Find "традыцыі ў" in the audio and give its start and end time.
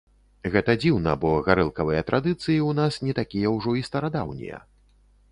2.07-2.71